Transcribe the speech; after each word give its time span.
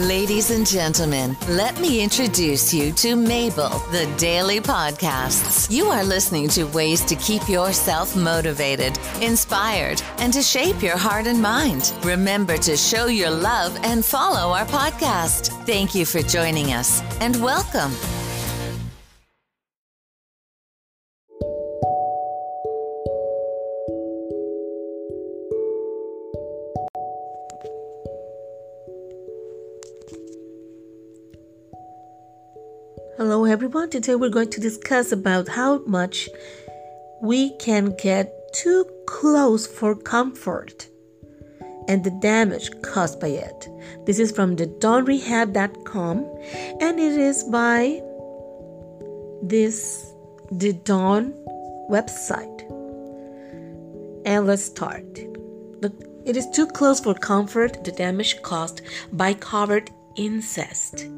Ladies 0.00 0.50
and 0.50 0.66
gentlemen, 0.66 1.34
let 1.48 1.80
me 1.80 2.02
introduce 2.02 2.74
you 2.74 2.92
to 2.92 3.16
Mabel, 3.16 3.70
the 3.92 4.04
Daily 4.18 4.60
Podcasts. 4.60 5.70
You 5.70 5.86
are 5.86 6.04
listening 6.04 6.48
to 6.48 6.64
ways 6.64 7.00
to 7.06 7.16
keep 7.16 7.48
yourself 7.48 8.14
motivated, 8.14 8.98
inspired, 9.22 10.02
and 10.18 10.34
to 10.34 10.42
shape 10.42 10.82
your 10.82 10.98
heart 10.98 11.26
and 11.26 11.40
mind. 11.40 11.94
Remember 12.02 12.58
to 12.58 12.76
show 12.76 13.06
your 13.06 13.30
love 13.30 13.74
and 13.84 14.04
follow 14.04 14.52
our 14.52 14.66
podcast. 14.66 15.48
Thank 15.64 15.94
you 15.94 16.04
for 16.04 16.20
joining 16.20 16.74
us 16.74 17.00
and 17.22 17.42
welcome. 17.42 17.92
Everyone. 33.66 33.90
Today 33.90 34.14
we're 34.14 34.30
going 34.30 34.50
to 34.50 34.60
discuss 34.60 35.10
about 35.10 35.48
how 35.48 35.78
much 35.86 36.28
we 37.20 37.50
can 37.56 37.96
get 37.96 38.32
too 38.52 38.86
close 39.08 39.66
for 39.66 39.96
comfort 39.96 40.86
and 41.88 42.04
the 42.04 42.12
damage 42.22 42.70
caused 42.82 43.18
by 43.18 43.26
it. 43.26 43.68
This 44.04 44.20
is 44.20 44.30
from 44.30 44.54
the 44.54 44.68
dawnrehab.com 44.68 46.18
and 46.80 47.00
it 47.00 47.18
is 47.18 47.42
by 47.42 48.00
this 49.42 50.12
the 50.52 50.72
Dawn 50.84 51.32
website. 51.90 52.60
And 54.24 54.46
let's 54.46 54.62
start. 54.62 55.18
It 56.24 56.36
is 56.36 56.48
too 56.50 56.68
close 56.68 57.00
for 57.00 57.14
comfort, 57.14 57.82
the 57.82 57.90
damage 57.90 58.40
caused 58.42 58.82
by 59.12 59.34
covert 59.34 59.90
incest. 60.14 61.08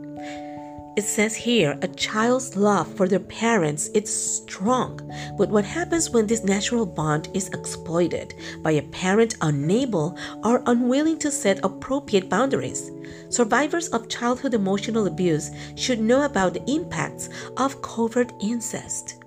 It 0.98 1.04
says 1.04 1.36
here, 1.36 1.78
a 1.80 1.86
child's 1.86 2.56
love 2.56 2.92
for 2.96 3.06
their 3.06 3.20
parents 3.20 3.86
is 3.94 4.12
strong, 4.12 4.98
but 5.38 5.48
what 5.48 5.64
happens 5.64 6.10
when 6.10 6.26
this 6.26 6.42
natural 6.42 6.84
bond 6.84 7.28
is 7.34 7.46
exploited 7.50 8.34
by 8.64 8.72
a 8.72 8.82
parent 8.82 9.36
unable 9.40 10.18
or 10.42 10.60
unwilling 10.66 11.16
to 11.18 11.30
set 11.30 11.64
appropriate 11.64 12.28
boundaries? 12.28 12.90
Survivors 13.28 13.86
of 13.90 14.08
childhood 14.08 14.54
emotional 14.54 15.06
abuse 15.06 15.52
should 15.76 16.00
know 16.00 16.24
about 16.24 16.54
the 16.54 16.68
impacts 16.68 17.28
of 17.58 17.80
covert 17.80 18.32
incest. 18.40 19.22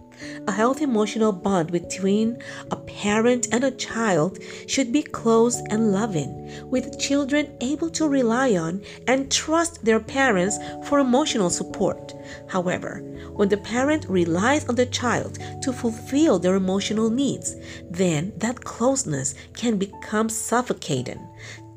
A 0.47 0.51
healthy 0.51 0.83
emotional 0.83 1.31
bond 1.31 1.71
between 1.71 2.37
a 2.71 2.75
parent 2.75 3.47
and 3.51 3.63
a 3.63 3.71
child 3.71 4.39
should 4.67 4.91
be 4.91 5.03
close 5.03 5.61
and 5.69 5.91
loving, 5.91 6.69
with 6.69 6.99
children 6.99 7.55
able 7.61 7.89
to 7.91 8.07
rely 8.07 8.55
on 8.55 8.81
and 9.07 9.31
trust 9.31 9.83
their 9.83 9.99
parents 9.99 10.57
for 10.85 10.99
emotional 10.99 11.49
support. 11.49 12.13
However, 12.47 13.01
when 13.33 13.49
the 13.49 13.57
parent 13.57 14.05
relies 14.09 14.67
on 14.67 14.75
the 14.75 14.85
child 14.85 15.39
to 15.61 15.73
fulfill 15.73 16.39
their 16.39 16.55
emotional 16.55 17.09
needs, 17.09 17.55
then 17.89 18.33
that 18.37 18.63
closeness 18.63 19.35
can 19.55 19.77
become 19.77 20.29
suffocating. 20.29 21.19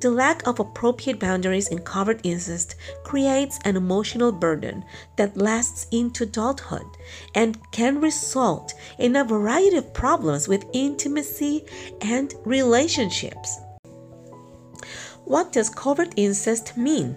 The 0.05 0.11
lack 0.11 0.47
of 0.47 0.61
appropriate 0.61 1.19
boundaries 1.19 1.69
in 1.69 1.79
covert 1.79 2.21
incest 2.25 2.75
creates 3.05 3.59
an 3.65 3.75
emotional 3.75 4.33
burden 4.33 4.85
that 5.17 5.35
lasts 5.35 5.87
into 5.91 6.25
adulthood 6.25 6.85
and 7.35 7.59
can 7.71 8.03
result 8.03 8.75
in 8.99 9.17
a 9.17 9.25
variety 9.25 9.79
of 9.79 9.95
problems 9.95 10.47
with 10.47 10.67
intimacy 10.75 11.65
and 12.03 12.35
relationships. 12.45 13.57
What 15.25 15.53
does 15.53 15.71
covert 15.71 16.13
incest 16.17 16.77
mean? 16.77 17.17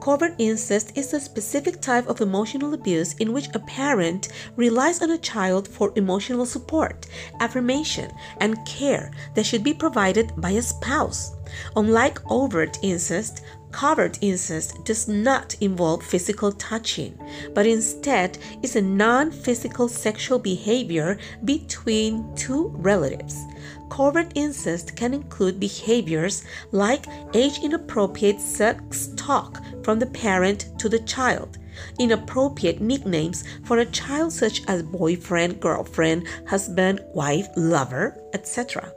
Covert 0.00 0.34
incest 0.38 0.96
is 0.96 1.12
a 1.12 1.20
specific 1.20 1.82
type 1.82 2.06
of 2.08 2.22
emotional 2.22 2.72
abuse 2.72 3.12
in 3.14 3.34
which 3.34 3.48
a 3.54 3.58
parent 3.58 4.28
relies 4.56 5.02
on 5.02 5.10
a 5.10 5.18
child 5.18 5.68
for 5.68 5.92
emotional 5.94 6.46
support, 6.46 7.06
affirmation, 7.40 8.10
and 8.40 8.64
care 8.64 9.10
that 9.34 9.44
should 9.44 9.62
be 9.62 9.74
provided 9.74 10.32
by 10.38 10.52
a 10.52 10.62
spouse. 10.62 11.36
Unlike 11.76 12.20
overt 12.30 12.78
incest, 12.82 13.42
covert 13.72 14.18
incest 14.22 14.82
does 14.84 15.06
not 15.06 15.54
involve 15.60 16.02
physical 16.02 16.52
touching, 16.52 17.18
but 17.54 17.66
instead 17.66 18.38
is 18.62 18.76
a 18.76 18.82
non 18.82 19.30
physical 19.30 19.86
sexual 19.86 20.38
behavior 20.38 21.18
between 21.44 22.34
two 22.36 22.68
relatives. 22.78 23.44
Covert 23.90 24.32
incest 24.34 24.96
can 24.96 25.12
include 25.12 25.60
behaviors 25.60 26.44
like 26.72 27.06
age 27.34 27.58
inappropriate 27.62 28.40
sex 28.40 29.10
talk 29.16 29.60
from 29.82 29.98
the 29.98 30.06
parent 30.06 30.70
to 30.78 30.88
the 30.88 31.00
child, 31.00 31.58
inappropriate 31.98 32.80
nicknames 32.80 33.44
for 33.64 33.78
a 33.78 33.86
child, 33.86 34.32
such 34.32 34.62
as 34.68 34.82
boyfriend, 34.82 35.60
girlfriend, 35.60 36.26
husband, 36.46 37.00
wife, 37.14 37.48
lover, 37.56 38.16
etc. 38.32 38.92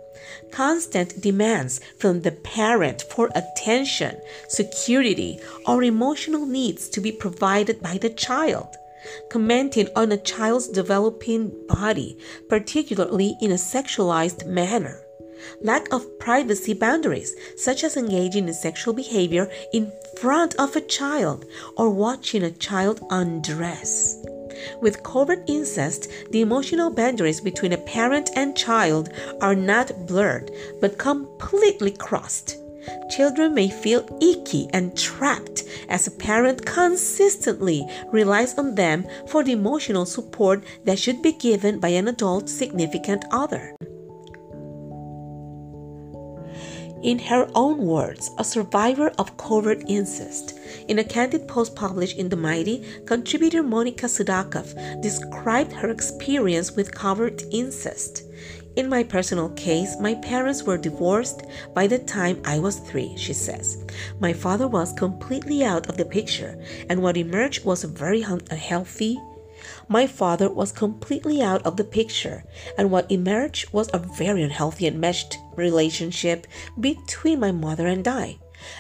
Constant 0.52 1.20
demands 1.20 1.82
from 2.00 2.22
the 2.22 2.32
parent 2.32 3.04
for 3.10 3.30
attention, 3.36 4.16
security, 4.48 5.40
or 5.66 5.84
emotional 5.84 6.46
needs 6.46 6.88
to 6.90 7.02
be 7.02 7.12
provided 7.12 7.82
by 7.82 7.98
the 7.98 8.10
child 8.10 8.78
commenting 9.30 9.88
on 9.96 10.12
a 10.12 10.18
child's 10.18 10.68
developing 10.68 11.52
body, 11.68 12.18
particularly 12.50 13.36
in 13.42 13.52
a 13.52 13.56
sexualized 13.56 14.46
manner. 14.46 15.00
Lack 15.62 15.92
of 15.92 16.20
privacy 16.20 16.74
boundaries, 16.74 17.36
such 17.58 17.84
as 17.84 17.98
engaging 17.98 18.48
in 18.48 18.54
sexual 18.54 18.94
behavior 18.94 19.50
in 19.74 19.92
front 20.20 20.56
of 20.56 20.76
a 20.76 20.82
child 20.82 21.46
or 21.76 21.90
watching 21.90 22.44
a 22.44 22.52
child 22.52 23.02
undress. 23.10 24.24
With 24.82 25.04
covert 25.04 25.44
incest, 25.48 26.10
the 26.32 26.42
emotional 26.42 26.90
boundaries 26.90 27.42
between 27.42 27.74
a 27.74 27.78
parent 27.78 28.30
and 28.36 28.56
child 28.56 29.10
are 29.42 29.56
not 29.56 30.08
blurred 30.08 30.52
but 30.80 30.98
completely 30.98 31.92
crossed. 31.92 32.63
Children 33.10 33.54
may 33.54 33.70
feel 33.70 34.06
icky 34.22 34.68
and 34.74 34.98
trapped 34.98 35.64
as 35.90 36.08
a 36.08 36.12
parent 36.12 36.66
consistently 36.66 37.86
relies 38.12 38.58
on 38.58 38.76
them 38.76 39.06
for 39.28 39.44
the 39.44 39.52
emotional 39.52 40.06
support 40.06 40.64
that 40.86 41.00
should 41.00 41.22
be 41.22 41.34
given 41.34 41.80
by 41.80 41.90
an 41.90 42.08
adult 42.08 42.50
significant 42.50 43.26
other. 43.32 43.76
In 47.04 47.20
her 47.20 47.50
own 47.54 47.80
words, 47.80 48.32
a 48.38 48.46
survivor 48.46 49.12
of 49.18 49.36
covert 49.36 49.84
incest, 49.90 50.58
in 50.88 51.00
a 51.00 51.04
candid 51.04 51.50
post 51.50 51.76
published 51.76 52.18
in 52.18 52.30
The 52.30 52.38
Mighty, 52.38 52.82
contributor 53.06 53.62
Monica 53.62 54.06
Sudakov 54.06 55.02
described 55.02 55.74
her 55.74 55.90
experience 55.90 56.72
with 56.72 56.96
covert 56.96 57.44
incest. 57.52 58.24
In 58.76 58.90
my 58.90 59.04
personal 59.04 59.50
case, 59.50 60.00
my 60.00 60.16
parents 60.16 60.64
were 60.64 60.80
divorced 60.80 61.44
by 61.76 61.86
the 61.86 62.00
time 62.00 62.42
I 62.44 62.58
was 62.58 62.80
three, 62.80 63.16
she 63.18 63.34
says. 63.34 63.86
My 64.20 64.34
father 64.34 64.68
was 64.68 64.94
completely 64.94 65.64
out 65.64 65.88
of 65.90 65.98
the 65.98 66.06
picture, 66.06 66.58
and 66.90 67.02
what 67.02 67.16
emerged 67.16 67.66
was 67.66 67.84
a 67.84 67.88
very 67.88 68.24
unhealthy. 68.24 69.20
Uh, 69.20 69.34
my 69.88 70.08
father 70.08 70.50
was 70.50 70.72
completely 70.72 71.42
out 71.42 71.64
of 71.68 71.78
the 71.78 71.84
picture, 71.84 72.44
and 72.78 72.90
what 72.90 73.12
emerged 73.12 73.72
was 73.72 73.90
a 73.94 74.00
very 74.00 74.42
unhealthy 74.42 74.88
and 74.88 75.00
meshed 75.00 75.38
relationship 75.56 76.48
between 76.80 77.40
my 77.40 77.52
mother 77.52 77.86
and 77.86 78.08
I. 78.08 78.40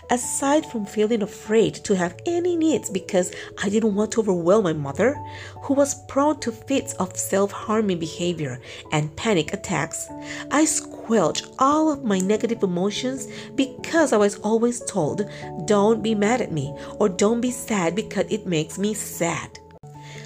Aside 0.10 0.66
from 0.66 0.86
feeling 0.86 1.22
afraid 1.22 1.76
to 1.76 1.96
have 1.96 2.18
any 2.26 2.56
needs 2.56 2.90
because 2.90 3.32
I 3.62 3.70
didn't 3.70 3.96
want 3.96 4.12
to 4.14 4.22
overwhelm 4.22 4.64
my 4.64 4.74
mother, 4.74 5.16
who 5.64 5.74
was 5.74 6.04
prone 6.08 6.40
to 6.42 6.52
fits 6.52 6.94
of 6.94 7.18
self 7.18 7.52
harming 7.52 8.00
behavior 8.00 8.60
and 8.92 9.16
panic 9.16 9.54
attacks, 9.54 10.08
I 10.52 10.66
squelched 10.66 11.48
all 11.60 11.92
of 11.92 12.04
my 12.04 12.20
negative 12.20 12.64
emotions 12.64 13.28
because 13.56 14.14
I 14.14 14.18
was 14.18 14.36
always 14.40 14.80
told, 14.86 15.30
don't 15.66 16.02
be 16.02 16.16
mad 16.16 16.42
at 16.42 16.52
me 16.52 16.75
or 17.00 17.10
don't 17.10 17.42
be 17.42 17.52
sad 17.52 17.96
because 17.96 18.25
it 18.30 18.46
makes 18.46 18.78
me 18.78 18.94
sad. 18.94 19.60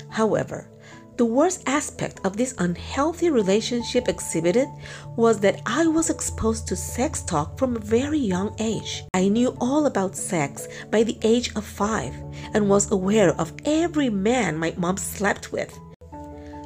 However, 0.10 0.70
the 1.18 1.25
worst 1.25 1.64
aspect 1.66 2.22
of 2.24 2.38
this 2.38 2.54
unhealthy 2.60 3.31
relationship 3.31 4.08
exhibited 4.08 4.68
was 5.16 5.40
that 5.40 5.60
I 5.66 5.88
was 5.88 6.12
exposed 6.12 6.68
to 6.68 6.75
sex 6.75 7.22
talk 7.24 7.58
from 7.58 7.75
a 7.75 7.80
very 7.80 8.19
young 8.19 8.56
age. 8.60 9.04
I 9.16 9.28
knew 9.28 9.58
all 9.60 9.88
about 9.88 10.16
sex 10.16 10.68
by 10.92 11.02
the 11.02 11.18
age 11.24 11.56
of 11.56 11.66
five 11.66 12.14
and 12.54 12.69
was 12.69 12.92
aware 12.92 13.31
of 13.42 13.52
every 13.66 14.12
man 14.12 14.58
my 14.58 14.75
mom 14.78 14.98
slept 14.98 15.52
with, 15.52 15.78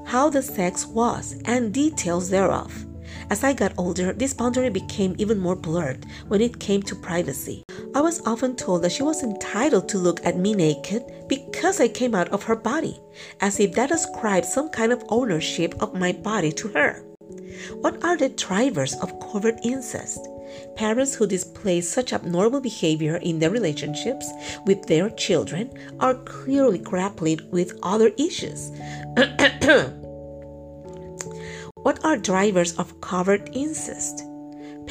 how 0.05 0.29
the 0.29 0.43
sex 0.43 0.85
was, 0.85 1.41
and 1.45 1.73
details 1.73 2.29
thereof. 2.29 2.85
As 3.29 3.45
I 3.45 3.53
got 3.53 3.73
older, 3.77 4.11
this 4.11 4.33
boundary 4.33 4.69
became 4.69 5.15
even 5.17 5.39
more 5.39 5.55
blurred 5.55 6.05
when 6.27 6.41
it 6.41 6.59
came 6.59 6.83
to 6.83 6.95
privacy. 6.95 7.63
I 7.93 7.99
was 7.99 8.25
often 8.25 8.55
told 8.55 8.83
that 8.83 8.93
she 8.93 9.03
was 9.03 9.21
entitled 9.21 9.89
to 9.89 9.97
look 9.97 10.25
at 10.25 10.37
me 10.37 10.53
naked 10.53 11.03
because 11.27 11.81
I 11.81 11.89
came 11.89 12.15
out 12.15 12.29
of 12.29 12.43
her 12.43 12.55
body, 12.55 13.01
as 13.41 13.59
if 13.59 13.73
that 13.73 13.91
ascribed 13.91 14.45
some 14.45 14.69
kind 14.69 14.93
of 14.93 15.03
ownership 15.09 15.75
of 15.81 15.93
my 15.93 16.13
body 16.13 16.53
to 16.53 16.69
her. 16.69 17.03
What 17.81 18.01
are 18.03 18.15
the 18.15 18.29
drivers 18.29 18.95
of 18.95 19.19
covert 19.19 19.59
incest? 19.65 20.25
Parents 20.75 21.15
who 21.15 21.27
display 21.27 21.81
such 21.81 22.13
abnormal 22.13 22.61
behavior 22.61 23.17
in 23.17 23.39
their 23.39 23.49
relationships 23.49 24.31
with 24.65 24.85
their 24.87 25.09
children 25.09 25.69
are 25.99 26.15
clearly 26.15 26.77
grappling 26.77 27.41
with 27.51 27.77
other 27.83 28.11
issues. 28.17 28.69
what 31.75 32.03
are 32.05 32.17
drivers 32.17 32.73
of 32.77 33.01
covert 33.01 33.49
incest? 33.51 34.23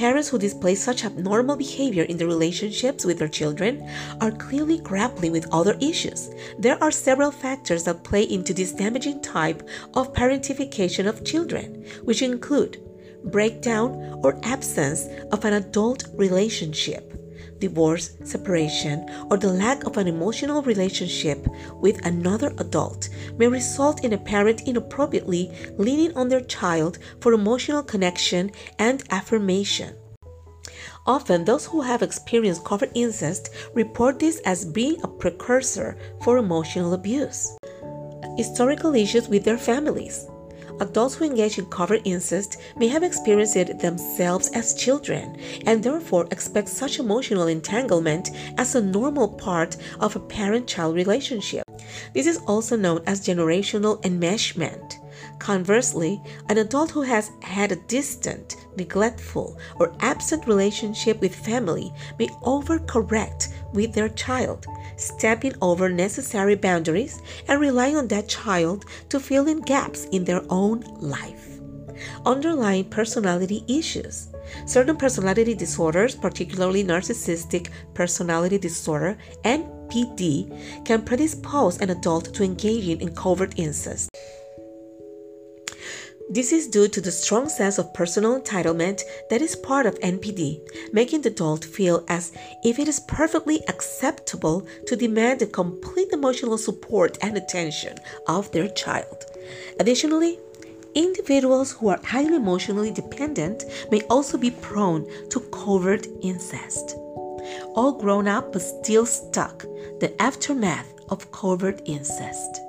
Parents 0.01 0.31
who 0.31 0.39
display 0.39 0.77
such 0.77 1.05
abnormal 1.05 1.57
behavior 1.57 2.05
in 2.05 2.17
their 2.17 2.27
relationships 2.27 3.05
with 3.05 3.19
their 3.19 3.29
children 3.29 3.87
are 4.23 4.31
clearly 4.31 4.79
grappling 4.79 5.31
with 5.31 5.47
other 5.53 5.77
issues. 5.79 6.31
There 6.59 6.83
are 6.83 6.91
several 6.91 7.31
factors 7.31 7.85
that 7.85 8.03
play 8.03 8.23
into 8.23 8.55
this 8.55 8.73
damaging 8.73 9.21
type 9.21 9.63
of 9.93 10.15
parentification 10.15 11.07
of 11.07 11.23
children, 11.27 11.85
which 12.05 12.23
include 12.23 12.81
breakdown 13.25 14.19
or 14.25 14.41
absence 14.43 15.05
of 15.33 15.45
an 15.45 15.53
adult 15.53 16.05
relationship, 16.15 17.20
divorce, 17.61 18.17
separation, 18.25 19.09
or 19.31 19.37
the 19.37 19.53
lack 19.53 19.85
of 19.85 19.97
an 19.97 20.09
emotional 20.09 20.63
relationship 20.63 21.47
with 21.75 22.05
another 22.05 22.53
adult 22.59 23.09
may 23.37 23.47
result 23.47 24.03
in 24.05 24.13
a 24.15 24.19
parent 24.19 24.63
inappropriately 24.67 25.53
leaning 25.77 26.17
on 26.17 26.29
their 26.29 26.41
child 26.41 26.99
for 27.21 27.33
emotional 27.33 27.83
connection 27.83 28.51
and 28.79 29.05
affirmation. 29.11 29.95
Often, 31.07 31.45
those 31.45 31.67
who 31.67 31.81
have 31.81 32.03
experienced 32.03 32.65
covert 32.65 32.91
incest 32.95 33.51
report 33.75 34.19
this 34.19 34.39
as 34.41 34.65
being 34.65 35.01
a 35.03 35.09
precursor 35.09 35.97
for 36.23 36.39
emotional 36.39 36.93
abuse. 36.95 37.57
Historical 38.37 38.95
issues 38.95 39.29
with 39.29 39.45
their 39.45 39.59
families. 39.59 40.27
Adults 40.81 41.15
who 41.15 41.27
engage 41.27 41.59
in 41.59 41.67
covert 41.67 42.01
incest 42.05 42.57
may 42.77 42.89
have 42.89 43.03
experienced 43.03 43.57
it 43.57 43.79
themselves 43.79 44.49
as 44.55 44.75
children 44.75 45.39
and 45.67 45.83
therefore 45.83 46.27
expect 46.31 46.69
such 46.69 46.99
emotional 46.99 47.47
entanglement 47.49 48.31
as 48.57 48.75
a 48.75 48.81
normal 48.81 49.29
part 49.29 49.77
of 50.01 50.17
a 50.17 50.21
parent 50.21 50.67
child 50.67 50.95
relationship. 50.95 51.65
This 52.15 52.27
is 52.27 52.39
also 52.47 52.77
known 52.77 53.03
as 53.07 53.21
generational 53.21 54.03
enmeshment. 54.03 54.97
Conversely, 55.41 56.23
an 56.51 56.59
adult 56.59 56.91
who 56.91 57.01
has 57.01 57.31
had 57.41 57.73
a 57.73 57.77
distant, 57.89 58.57
neglectful, 58.77 59.59
or 59.77 59.97
absent 60.01 60.47
relationship 60.47 61.19
with 61.23 61.35
family 61.35 61.93
may 62.19 62.29
overcorrect 62.45 63.49
with 63.73 63.95
their 63.95 64.11
child, 64.11 64.67
stepping 64.97 65.55
over 65.63 65.89
necessary 65.89 66.57
boundaries 66.57 67.23
and 67.49 67.59
relying 67.59 67.97
on 67.97 68.07
that 68.09 68.29
child 68.29 68.85
to 69.09 69.19
fill 69.19 69.49
in 69.49 69.63
gaps 69.63 70.05
in 70.13 70.25
their 70.25 70.43
own 70.51 70.81
life. 71.01 71.49
Underlying 72.27 72.85
personality 72.85 73.65
issues. 73.67 74.29
Certain 74.67 74.97
personality 74.97 75.55
disorders, 75.55 76.15
particularly 76.15 76.85
narcissistic 76.85 77.71
personality 77.95 78.59
disorder, 78.59 79.17
NPD, 79.45 80.85
can 80.85 81.03
predispose 81.03 81.79
an 81.79 81.89
adult 81.89 82.35
to 82.35 82.45
engaging 82.45 83.01
in 83.01 83.15
covert 83.15 83.55
incest. 83.57 84.11
This 86.33 86.53
is 86.53 86.69
due 86.69 86.87
to 86.87 87.01
the 87.01 87.11
strong 87.11 87.49
sense 87.49 87.77
of 87.77 87.93
personal 87.93 88.41
entitlement 88.41 89.03
that 89.31 89.43
is 89.43 89.57
part 89.57 89.85
of 89.85 89.99
NPD, 89.99 90.61
making 90.93 91.23
the 91.23 91.29
adult 91.29 91.65
feel 91.65 92.05
as 92.07 92.31
if 92.63 92.79
it 92.79 92.87
is 92.87 93.01
perfectly 93.01 93.65
acceptable 93.67 94.65
to 94.87 94.95
demand 94.95 95.41
the 95.41 95.49
complete 95.49 96.13
emotional 96.13 96.57
support 96.57 97.19
and 97.21 97.37
attention 97.37 97.99
of 98.29 98.49
their 98.53 98.69
child. 98.69 99.25
Additionally, 99.81 100.39
individuals 100.95 101.73
who 101.73 101.89
are 101.89 102.01
highly 102.05 102.37
emotionally 102.37 102.93
dependent 102.93 103.65
may 103.91 104.03
also 104.03 104.39
be 104.39 104.53
prone 104.53 105.11
to 105.31 105.41
covert 105.51 106.07
incest. 106.23 106.95
All 107.75 107.99
grown 107.99 108.29
up 108.29 108.53
but 108.53 108.63
still 108.63 109.05
stuck, 109.05 109.63
the 109.99 110.15
aftermath 110.23 110.95
of 111.09 111.33
covert 111.33 111.83
incest. 111.87 112.61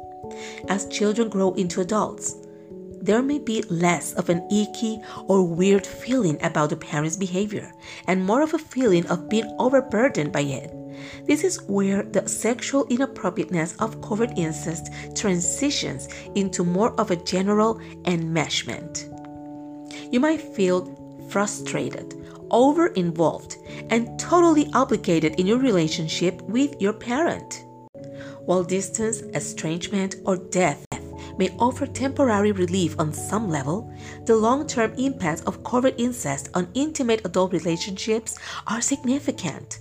As 0.68 0.88
children 0.88 1.30
grow 1.30 1.54
into 1.54 1.82
adults, 1.82 2.41
there 3.02 3.22
may 3.22 3.40
be 3.40 3.64
less 3.64 4.14
of 4.14 4.30
an 4.30 4.48
icky 4.52 5.02
or 5.28 5.44
weird 5.44 5.86
feeling 5.86 6.38
about 6.44 6.70
the 6.70 6.76
parent's 6.76 7.18
behavior 7.18 7.74
and 8.08 8.26
more 8.26 8.42
of 8.42 8.54
a 8.54 8.60
feeling 8.60 9.06
of 9.08 9.30
being 9.30 9.56
overburdened 9.60 10.32
by 10.32 10.42
it. 10.42 10.72
This 11.26 11.44
is 11.44 11.62
where 11.64 12.04
the 12.04 12.28
sexual 12.28 12.86
inappropriateness 12.88 13.76
of 13.78 14.02
covert 14.02 14.38
incest 14.38 14.92
transitions 15.16 16.10
into 16.36 16.64
more 16.64 17.00
of 17.00 17.10
a 17.10 17.16
general 17.16 17.76
enmeshment. 18.04 19.08
You 20.12 20.20
might 20.20 20.42
feel 20.42 20.98
frustrated, 21.30 22.16
over 22.52 22.88
involved, 22.88 23.56
and 23.90 24.20
totally 24.20 24.70
obligated 24.74 25.40
in 25.40 25.48
your 25.48 25.60
relationship 25.60 26.42
with 26.44 26.80
your 26.82 26.94
parent. 26.94 27.64
While 28.46 28.64
distance, 28.64 29.22
estrangement, 29.34 30.16
or 30.26 30.36
death 30.36 30.86
may 31.42 31.50
offer 31.58 31.88
temporary 31.88 32.52
relief 32.52 32.96
on 33.00 33.12
some 33.12 33.50
level, 33.50 33.92
the 34.26 34.36
long 34.36 34.68
term 34.68 34.94
impacts 35.00 35.42
of 35.50 35.64
covert 35.64 35.96
incest 35.98 36.50
on 36.54 36.68
intimate 36.76 37.26
adult 37.26 37.52
relationships 37.52 38.38
are 38.68 38.80
significant. 38.80 39.80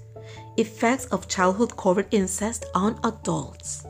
Effects 0.56 1.04
of 1.12 1.28
childhood 1.28 1.76
covert 1.76 2.08
incest 2.12 2.64
on 2.74 2.98
adults. 3.04 3.84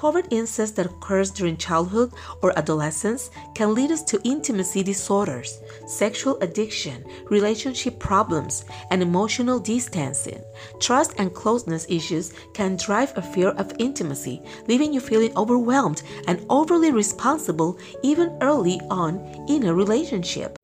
Covert 0.00 0.28
incest 0.30 0.76
that 0.76 0.86
occurs 0.86 1.30
during 1.30 1.58
childhood 1.58 2.14
or 2.40 2.58
adolescence 2.58 3.30
can 3.54 3.74
lead 3.74 3.90
us 3.90 4.02
to 4.04 4.18
intimacy 4.24 4.82
disorders, 4.82 5.60
sexual 5.86 6.38
addiction, 6.40 7.04
relationship 7.28 7.98
problems, 7.98 8.64
and 8.90 9.02
emotional 9.02 9.58
distancing. 9.58 10.42
Trust 10.80 11.12
and 11.18 11.34
closeness 11.34 11.84
issues 11.90 12.32
can 12.54 12.76
drive 12.76 13.12
a 13.14 13.20
fear 13.20 13.50
of 13.50 13.74
intimacy, 13.78 14.42
leaving 14.68 14.94
you 14.94 15.00
feeling 15.00 15.36
overwhelmed 15.36 16.02
and 16.26 16.46
overly 16.48 16.92
responsible 16.92 17.78
even 18.02 18.38
early 18.40 18.80
on 18.88 19.18
in 19.50 19.66
a 19.66 19.74
relationship. 19.74 20.59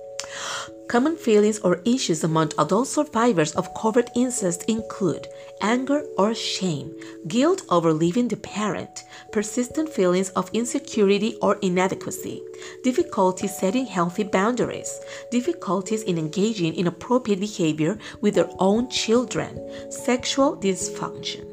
Common 0.96 1.16
feelings 1.16 1.58
or 1.58 1.82
issues 1.84 2.25
among 2.25 2.52
adult 2.56 2.88
survivors 2.88 3.52
of 3.52 3.75
covert 3.75 4.08
incest 4.14 4.64
include 4.66 5.28
anger 5.60 6.02
or 6.16 6.34
shame, 6.34 6.90
guilt 7.28 7.60
over 7.69 7.93
leaving 7.93 8.28
the 8.28 8.37
parent, 8.38 9.04
persistent 9.31 9.90
feelings 9.90 10.31
of 10.31 10.48
insecurity 10.54 11.37
or 11.43 11.56
inadequacy, 11.60 12.43
difficulty 12.82 13.46
setting 13.46 13.84
healthy 13.84 14.22
boundaries, 14.22 14.98
difficulties 15.31 16.02
in 16.04 16.16
engaging 16.16 16.75
in 16.75 16.87
appropriate 16.87 17.40
behavior 17.40 17.98
with 18.22 18.34
their 18.34 18.48
own 18.58 18.88
children, 18.88 19.52
sexual 19.90 20.56
dysfunction. 20.56 21.44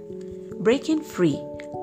Breaking 0.63 1.01
free, 1.03 1.37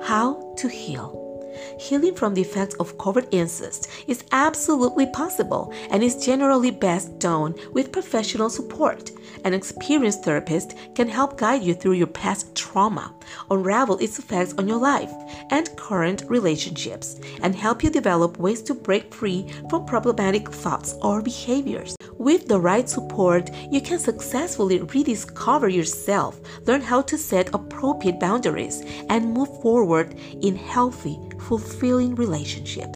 how 0.05 0.55
to 0.57 0.67
heal. 0.67 1.30
Healing 1.79 2.15
from 2.15 2.35
the 2.35 2.41
effects 2.41 2.75
of 2.77 2.99
covert 2.99 3.29
incest 3.31 3.89
is 4.07 4.25
absolutely 4.33 5.07
possible 5.07 5.73
and 5.91 6.03
is 6.03 6.25
generally 6.25 6.71
best 6.71 7.19
done 7.19 7.55
with 7.73 7.93
professional 7.93 8.51
support. 8.51 9.11
An 9.45 9.55
experienced 9.55 10.25
therapist 10.25 10.75
can 10.95 11.09
help 11.09 11.39
guide 11.39 11.63
you 11.63 11.75
through 11.75 11.93
your 11.93 12.07
past 12.07 12.55
trauma, 12.55 13.15
unravel 13.51 13.99
its 13.99 14.19
effects 14.19 14.55
on 14.59 14.69
your 14.69 14.79
life 14.79 15.13
and 15.51 15.75
current 15.77 16.25
relationships, 16.29 17.19
and 17.43 17.55
help 17.55 17.83
you 17.83 17.91
develop 17.91 18.39
ways 18.39 18.63
to 18.63 18.75
break 18.75 19.15
free 19.15 19.47
from 19.69 19.87
problematic 19.87 20.51
thoughts 20.51 20.95
or 21.03 21.23
behaviors. 21.23 21.97
With 22.19 22.49
the 22.49 22.61
right 22.61 22.89
support, 22.89 23.51
you 23.71 23.81
can 23.81 23.99
successfully 23.99 24.81
rediscover 24.81 25.69
yourself, 25.69 26.39
learn 26.67 26.83
how 26.83 27.01
to 27.03 27.17
set 27.17 27.55
appropriate 27.55 28.21
boundaries, 28.21 28.83
and 29.09 29.33
move 29.33 29.63
forward 29.63 30.15
in 30.43 30.55
healthy, 30.55 31.19
fulfilling 31.49 32.15
relationships. 32.15 32.95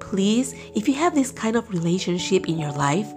Please, 0.00 0.54
if 0.74 0.88
you 0.88 0.94
have 0.94 1.14
this 1.14 1.32
kind 1.32 1.56
of 1.56 1.68
relationship 1.70 2.48
in 2.48 2.58
your 2.58 2.72
life, 2.72 3.12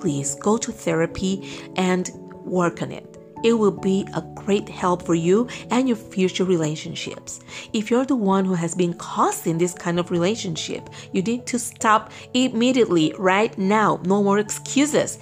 please 0.00 0.34
go 0.36 0.56
to 0.56 0.72
therapy 0.72 1.48
and 1.76 2.10
work 2.44 2.82
on 2.82 2.90
it. 2.90 3.06
It 3.42 3.54
will 3.54 3.70
be 3.70 4.06
a 4.14 4.22
great 4.34 4.68
help 4.68 5.06
for 5.06 5.14
you 5.14 5.48
and 5.70 5.88
your 5.88 5.96
future 5.96 6.44
relationships. 6.44 7.40
If 7.72 7.90
you're 7.90 8.04
the 8.04 8.16
one 8.16 8.44
who 8.44 8.54
has 8.54 8.74
been 8.74 8.94
causing 8.94 9.56
this 9.56 9.72
kind 9.72 9.98
of 9.98 10.10
relationship, 10.10 10.90
you 11.12 11.22
need 11.22 11.46
to 11.46 11.58
stop 11.58 12.12
immediately, 12.34 13.14
right 13.18 13.56
now. 13.56 14.00
No 14.04 14.22
more 14.22 14.38
excuses. 14.38 15.18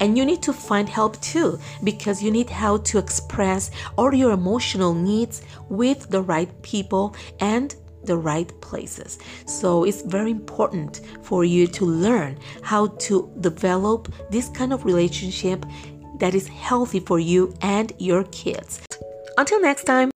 And 0.00 0.16
you 0.18 0.24
need 0.24 0.42
to 0.42 0.52
find 0.52 0.88
help 0.88 1.20
too 1.20 1.60
because 1.84 2.22
you 2.22 2.30
need 2.30 2.50
how 2.50 2.78
to 2.78 2.98
express 2.98 3.70
all 3.96 4.12
your 4.12 4.32
emotional 4.32 4.94
needs 4.94 5.42
with 5.68 6.08
the 6.10 6.22
right 6.22 6.50
people 6.62 7.14
and 7.38 7.74
the 8.04 8.16
right 8.16 8.52
places. 8.60 9.18
So 9.46 9.84
it's 9.84 10.02
very 10.02 10.30
important 10.30 11.00
for 11.22 11.44
you 11.44 11.66
to 11.68 11.84
learn 11.84 12.38
how 12.62 12.88
to 13.06 13.32
develop 13.40 14.12
this 14.30 14.48
kind 14.48 14.72
of 14.72 14.84
relationship 14.84 15.64
that 16.18 16.34
is 16.34 16.46
healthy 16.48 17.00
for 17.00 17.18
you 17.18 17.52
and 17.62 17.92
your 17.98 18.24
kids. 18.24 18.80
Until 19.36 19.60
next 19.60 19.84
time. 19.84 20.11